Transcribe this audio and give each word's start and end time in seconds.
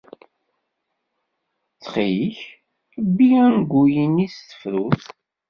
Ttxil-k, 1.73 2.39
bbi 3.07 3.27
angul-nni 3.45 4.27
s 4.35 4.37
tefrut. 4.49 5.03